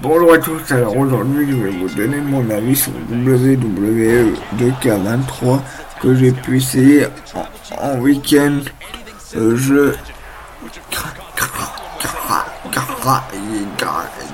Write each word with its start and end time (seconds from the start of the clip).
Bonjour 0.00 0.32
à 0.32 0.38
tous, 0.38 0.70
alors 0.70 0.96
aujourd'hui 0.96 1.50
je 1.50 1.56
vais 1.56 1.70
vous 1.70 1.88
donner 1.88 2.20
mon 2.20 2.48
avis 2.50 2.76
sur 2.76 2.92
WWE 3.10 4.32
2K23 4.56 5.58
que 6.00 6.14
j'ai 6.14 6.30
pu 6.30 6.58
essayer 6.58 7.06
en, 7.76 7.98
week-end. 7.98 8.60
Euh, 9.36 9.56
jeu 9.56 9.96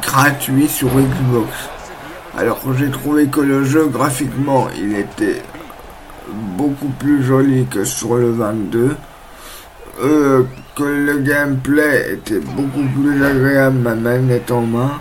gratuit 0.03 0.69
sur 0.69 0.89
Xbox. 0.89 1.49
Alors 2.37 2.61
j'ai 2.79 2.91
trouvé 2.91 3.29
que 3.29 3.41
le 3.41 3.65
jeu 3.65 3.87
graphiquement 3.87 4.69
il 4.77 4.95
était 4.95 5.43
beaucoup 6.29 6.91
plus 6.99 7.25
joli 7.25 7.67
que 7.67 7.85
sur 7.85 8.17
le 8.17 8.33
22. 8.33 8.97
Euh, 10.03 10.43
que 10.77 10.83
le 10.83 11.19
gameplay 11.21 12.15
était 12.15 12.41
beaucoup 12.41 12.85
plus 13.01 13.25
agréable 13.25 13.79
ma 13.79 13.95
manette 13.95 14.51
en 14.51 14.63
main. 14.63 15.01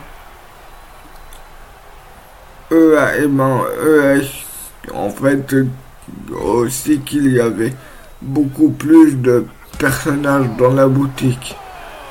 Ben, 2.74 3.62
euh, 3.86 4.20
en 4.96 5.10
fait, 5.10 5.56
aussi 6.44 7.00
qu'il 7.02 7.32
y 7.32 7.40
avait 7.40 7.74
beaucoup 8.20 8.70
plus 8.70 9.14
de 9.14 9.46
personnages 9.78 10.48
dans 10.58 10.74
la 10.74 10.88
boutique 10.88 11.56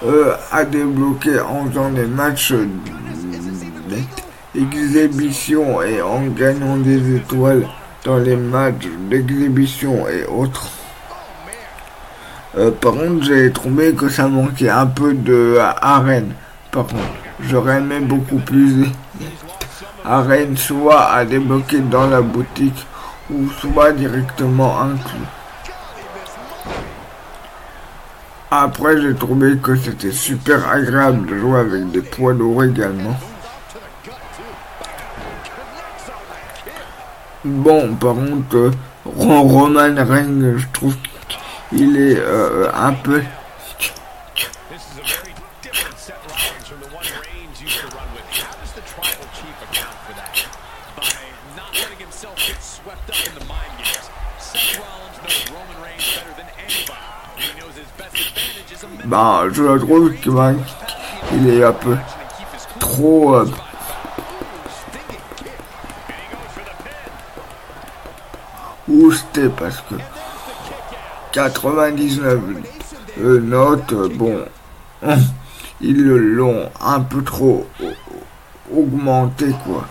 euh, 0.05 0.37
à 0.52 0.65
débloquer 0.65 1.41
en 1.41 1.66
faisant 1.66 1.91
des 1.91 2.07
matchs 2.07 2.55
d'exhibition 4.55 5.83
et 5.83 6.01
en 6.01 6.27
gagnant 6.29 6.77
des 6.77 7.16
étoiles 7.16 7.66
dans 8.05 8.19
les 8.19 8.37
matchs 8.37 8.87
d'exhibition 9.10 10.07
et 10.09 10.24
autres. 10.27 10.71
Euh, 12.57 12.71
par 12.71 12.93
contre, 12.93 13.24
j'ai 13.24 13.51
trouvé 13.51 13.95
que 13.95 14.09
ça 14.09 14.29
manquait 14.29 14.69
un 14.71 14.87
peu 14.87 15.13
de 15.13 15.59
arène. 15.59 16.35
Par 16.71 16.87
contre, 16.87 17.02
j'aurais 17.41 17.79
aimé 17.79 17.99
beaucoup 17.99 18.38
plus 18.38 18.87
arène 20.04 20.56
soit 20.56 21.10
à 21.10 21.24
débloquer 21.24 21.80
dans 21.80 22.06
la 22.06 22.20
boutique 22.20 22.87
ou 23.30 23.48
soit 23.51 23.92
directement 23.92 24.80
inclus. 24.80 25.29
Après, 28.51 29.01
j'ai 29.01 29.14
trouvé 29.14 29.56
que 29.56 29.74
c'était 29.76 30.12
super 30.12 30.68
agréable 30.68 31.26
de 31.26 31.38
jouer 31.38 31.60
avec 31.60 31.90
des 31.90 32.02
poids 32.02 32.34
lourds 32.34 32.64
également. 32.64 33.16
Bon, 37.45 37.95
par 37.95 38.14
contre, 38.14 38.73
Roman 39.04 39.95
Reigns, 39.96 40.59
je 40.59 40.66
trouve 40.73 40.95
qu'il 41.70 41.96
est 41.96 42.18
euh, 42.18 42.70
un 42.74 42.92
peu 42.92 43.23
bah, 59.13 59.43
je 59.52 59.77
trouve 59.77 60.15
qu'il 60.15 60.32
bah, 60.32 60.52
est 61.46 61.63
un 61.63 61.73
peu 61.73 61.96
trop 62.79 63.35
euh, 63.37 63.46
ousté 68.88 69.50
parce 69.50 69.82
que 69.82 69.97
99 71.32 72.41
euh, 73.21 73.41
notes, 73.41 73.93
bon, 74.16 74.38
ils 75.82 76.03
l'ont 76.03 76.71
un 76.81 77.00
peu 77.00 77.22
trop 77.22 77.69
augmenté 78.75 79.49
quoi. 79.66 79.84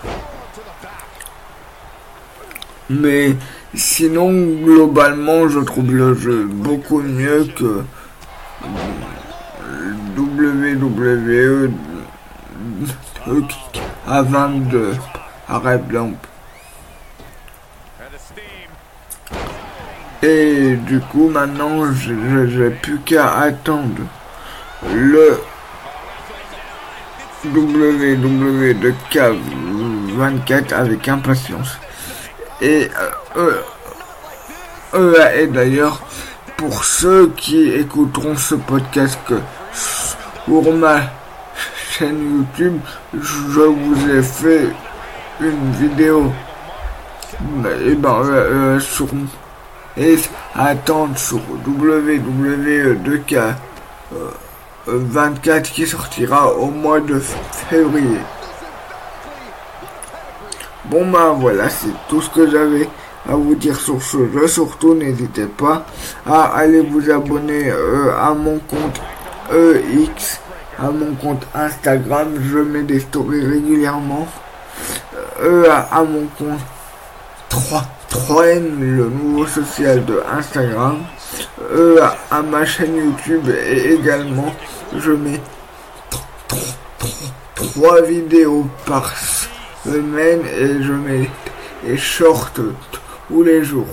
Mais 2.90 3.36
sinon, 3.76 4.32
globalement, 4.64 5.48
je 5.48 5.60
trouve 5.60 5.94
le 5.94 6.16
jeu 6.16 6.46
beaucoup 6.46 7.04
mieux 7.04 7.46
que 7.56 7.84
WWE 10.96 11.72
à 14.08 14.22
22 14.22 14.94
arrête 15.48 15.92
Lamp. 15.92 16.18
Et 20.24 20.76
du 20.76 21.00
coup, 21.00 21.30
maintenant, 21.30 21.92
j'ai 21.94 22.70
plus 22.70 23.00
qu'à 23.00 23.40
attendre 23.40 24.04
le 24.94 25.40
WWE 27.46 28.80
de 28.80 28.94
k 29.10 29.20
24 30.16 30.74
avec 30.74 31.08
impatience. 31.08 31.80
Et, 32.62 32.88
euh, 33.00 33.10
euh, 33.38 33.62
euh, 34.94 35.40
et 35.40 35.48
d'ailleurs, 35.48 36.02
pour 36.58 36.84
ceux 36.84 37.32
qui 37.36 37.70
écouteront 37.72 38.36
ce 38.36 38.54
podcast 38.54 39.18
que 39.28 39.40
pour 40.46 40.74
ma 40.74 41.02
chaîne 41.92 42.38
YouTube, 42.38 42.80
je 43.14 43.62
vous 43.62 44.10
ai 44.10 44.22
fait 44.22 44.68
une 45.40 45.72
vidéo 45.74 46.32
et 47.86 47.96
ben, 47.96 48.22
euh, 48.24 48.80
sur 48.80 49.08
et 49.98 50.16
attendre 50.56 51.18
sur 51.18 51.40
WWE2K 51.68 53.54
24 54.88 55.72
qui 55.72 55.86
sortira 55.86 56.54
au 56.54 56.68
mois 56.68 57.00
de 57.00 57.20
février. 57.70 58.20
Bon 60.86 61.10
ben 61.10 61.34
voilà, 61.40 61.70
c'est 61.70 61.94
tout 62.10 62.22
ce 62.22 62.30
que 62.30 62.50
j'avais 62.50 62.90
à 63.30 63.36
vous 63.36 63.56
dire 63.56 63.80
sur 63.80 64.02
ce 64.02 64.18
jeu. 64.32 64.48
Surtout 64.48 64.96
n'hésitez 64.96 65.46
pas 65.46 65.86
à 66.26 66.58
aller 66.58 66.82
vous 66.82 67.10
abonner 67.10 67.70
euh, 67.70 68.12
à 68.20 68.34
mon 68.34 68.60
compte 68.60 69.00
EX, 69.52 70.40
à 70.80 70.90
mon 70.90 71.14
compte 71.16 71.46
Instagram. 71.54 72.36
Je 72.42 72.60
mets 72.60 72.84
des 72.84 73.00
stories 73.00 73.46
régulièrement. 73.46 74.28
Euh, 75.42 75.70
à, 75.70 76.04
mon 76.04 76.28
compte 76.38 76.60
3, 77.50 77.84
3N, 78.10 78.80
le 78.80 79.10
nouveau 79.10 79.46
social 79.48 80.06
de 80.06 80.22
Instagram. 80.32 81.00
Euh, 81.72 82.02
à 82.30 82.42
ma 82.42 82.66
chaîne 82.66 82.96
YouTube 82.96 83.48
et 83.50 83.94
également 83.94 84.54
je 84.98 85.12
mets 85.12 85.40
3 87.56 88.02
vidéos 88.02 88.68
par 88.86 89.14
semaine 89.86 90.42
et 90.46 90.84
je 90.84 90.92
mets 90.92 91.30
des 91.84 91.98
shorts 91.98 92.52
tous 93.28 93.44
les 93.44 93.64
jours. 93.64 93.88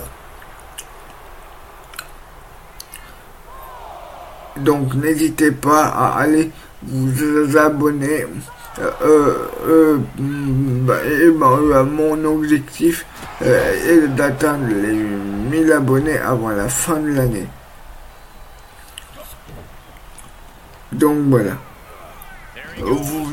Donc 4.63 4.93
n'hésitez 4.93 5.51
pas 5.51 5.85
à 5.85 6.19
aller 6.19 6.51
vous 6.83 7.57
abonner. 7.57 8.25
Euh, 8.79 8.91
euh, 9.03 9.97
euh 10.19 11.31
bah, 11.37 11.83
mon 11.83 12.23
objectif 12.25 13.05
est 13.41 14.07
d'atteindre 14.15 14.67
les 14.67 14.93
1000 14.93 15.71
abonnés 15.71 16.17
avant 16.17 16.49
la 16.49 16.69
fin 16.69 16.97
de 16.97 17.09
l'année. 17.09 17.47
Donc 20.91 21.17
voilà. 21.27 21.51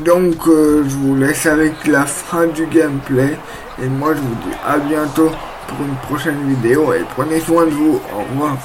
Donc 0.03 0.35
je 0.45 0.95
vous 0.97 1.15
laisse 1.15 1.45
avec 1.45 1.87
la 1.87 2.05
fin 2.05 2.47
du 2.47 2.65
gameplay 2.67 3.37
et 3.81 3.87
moi 3.87 4.13
je 4.13 4.19
vous 4.19 4.35
dis 4.35 4.55
à 4.65 4.77
bientôt 4.77 5.31
pour 5.67 5.85
une 5.85 5.95
prochaine 6.07 6.47
vidéo 6.47 6.93
et 6.93 7.03
prenez 7.15 7.39
soin 7.39 7.65
de 7.65 7.71
vous. 7.71 8.01
Au 8.13 8.23
revoir. 8.23 8.57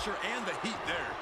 pressure 0.00 0.18
and 0.34 0.46
the 0.46 0.52
heat 0.66 0.76
there. 0.86 1.19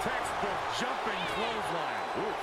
Textbook 0.00 0.60
jumping 0.80 1.22
clothesline. 1.36 2.04
Oof. 2.24 2.40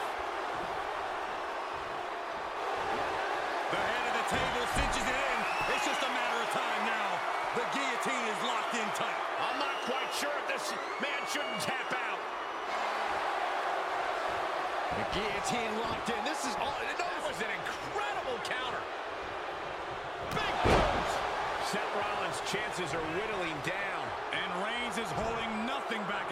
The 3.71 3.81
head 3.81 4.03
of 4.07 4.13
the 4.15 4.25
table 4.29 4.65
cinches 4.77 5.05
it 5.07 5.17
in. 5.17 5.37
It's 5.75 5.85
just 5.85 6.01
a 6.05 6.11
matter 6.13 6.39
of 6.39 6.49
time 6.53 6.81
now. 6.85 7.09
The 7.57 7.65
guillotine 7.73 8.25
is 8.29 8.39
locked 8.45 8.75
in 8.77 8.87
tight. 8.93 9.21
I'm 9.41 9.57
not 9.57 9.75
quite 9.89 10.11
sure 10.13 10.29
if 10.29 10.45
this 10.47 10.71
man 11.01 11.21
shouldn't 11.25 11.61
tap 11.65 11.89
out. 11.97 12.21
The 14.97 15.05
guillotine 15.17 15.73
locked 15.81 16.09
in. 16.13 16.21
This 16.23 16.45
is 16.45 16.53
all. 16.61 16.77
That 16.97 17.21
was 17.25 17.37
an 17.41 17.49
incredible 17.49 18.37
counter. 18.45 18.83
Big 20.31 20.53
punch. 20.63 21.11
Seth 21.67 21.91
Rollins' 21.97 22.39
chances 22.47 22.93
are 22.93 23.05
whittling 23.17 23.57
down. 23.65 24.03
And 24.31 24.47
Reigns 24.63 24.97
is 25.01 25.11
holding 25.17 25.65
nothing 25.65 25.99
back. 26.07 26.26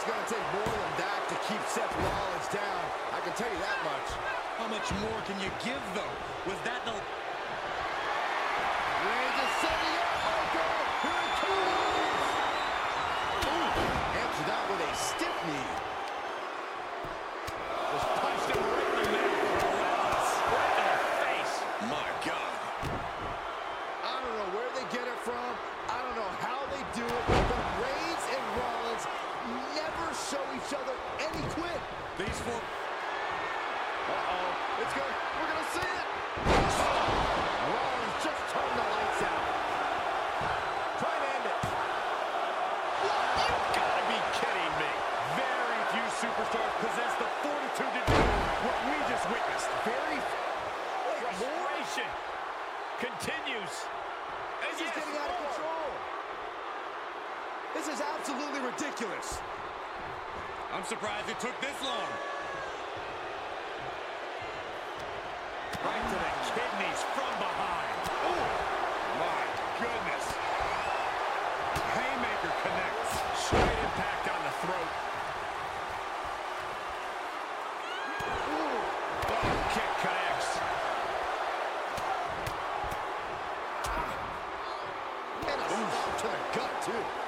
It's 0.00 0.08
going 0.08 0.24
to 0.24 0.32
take 0.32 0.48
more 0.56 0.64
than 0.64 0.96
that 1.04 1.28
to 1.28 1.36
keep 1.44 1.60
Seth 1.68 1.92
Rollins 1.92 2.48
down. 2.48 2.82
I 3.12 3.20
can 3.20 3.36
tell 3.36 3.52
you 3.52 3.60
that 3.60 3.84
much. 3.84 4.08
How 4.56 4.64
much 4.72 4.88
more 4.96 5.20
can 5.28 5.36
you 5.44 5.52
give, 5.60 5.76
though? 5.92 6.16
Was 6.48 6.56
that 6.64 6.80
the... 6.88 6.96
Reigns 9.04 9.38
is 9.44 9.52
setting 9.60 9.94
up. 10.00 10.08
Michael. 10.24 10.72
Here 11.04 11.20
it 11.20 11.36
comes. 11.36 12.32
Ooh. 13.44 14.24
Answered 14.24 14.48
that 14.48 14.64
with 14.72 14.88
a 14.88 14.92
stiff 14.96 15.36
knee. 15.44 15.68
Just 17.92 18.08
punched 18.24 18.48
him 18.56 18.56
right 18.56 18.88
in 18.88 19.04
the 19.04 19.20
middle. 19.20 19.36
Rollins 19.84 20.32
right 20.48 20.80
in 20.80 20.96
the 20.96 21.12
face. 21.28 21.60
My 21.92 22.08
God. 22.24 22.56
I 22.88 24.16
don't 24.16 24.32
know 24.32 24.48
where 24.56 24.70
they 24.80 24.88
get 24.96 25.04
it 25.04 25.20
from. 25.28 25.52
I 25.92 26.00
don't 26.00 26.16
know 26.16 26.32
how 26.40 26.64
they 26.72 26.80
do 26.96 27.04
it. 27.04 27.24
But 27.28 27.60
Reigns 27.84 28.24
and 28.32 28.40
Rollins 28.56 29.04
never 29.74 30.14
show 30.14 30.42
each 30.70 30.78
other 30.78 30.94
any 31.18 31.42
quit. 31.50 31.82
These 32.14 32.38
four... 32.46 32.54
Uh-oh. 32.54 34.78
It's 34.86 34.94
good. 34.94 35.02
We're 35.02 35.50
going 35.50 35.66
to 35.66 35.70
see 35.74 35.82
it. 35.82 36.06
Oh, 36.46 37.74
Rollins 37.74 38.14
just 38.22 38.38
turned 38.54 38.78
the 38.78 38.86
lights 38.86 39.18
out. 39.26 39.50
Try 41.02 41.10
to 41.10 41.26
end 41.26 41.50
it. 41.50 41.58
You 43.02 43.50
gotta 43.74 44.04
be 44.14 44.18
kidding 44.38 44.74
me. 44.78 44.94
Very 45.34 45.82
few 45.90 46.06
superstars 46.22 46.74
possess 46.86 47.18
the 47.18 47.26
fortitude 47.42 47.90
to 47.90 48.02
do 48.06 48.22
what 48.62 48.78
we 48.86 48.94
just 49.10 49.26
witnessed. 49.26 49.74
Very... 49.82 50.22
Frustration 51.18 52.06
continues. 53.02 53.74
And 54.62 54.70
This 54.70 54.86
is 54.86 54.94
getting 54.94 55.18
out 55.18 55.34
of 55.34 55.38
control. 55.50 55.90
This 57.74 57.90
is 57.90 57.98
absolutely 57.98 58.62
ridiculous. 58.62 59.42
I'm 60.72 60.84
surprised 60.84 61.28
it 61.28 61.40
took 61.40 61.60
this 61.60 61.82
long. 61.82 62.08
Right 65.84 66.04
to 66.08 66.14
the 66.14 66.30
kidneys 66.54 67.00
from 67.10 67.32
behind. 67.42 68.00
Oh, 68.22 68.46
my 69.18 69.42
goodness. 69.82 70.24
Haymaker 71.94 72.54
connects. 72.62 73.12
Straight 73.46 73.78
impact 73.82 74.30
on 74.30 74.40
the 74.46 74.54
throat. 74.62 74.92
Ooh. 78.54 78.80
Bottom 79.26 79.60
kick 79.74 79.90
connects. 80.06 80.50
And 85.50 85.60
a 85.60 85.66
Oof. 85.66 85.94
to 86.20 86.26
the 86.26 86.40
gut, 86.54 86.82
too. 86.82 87.19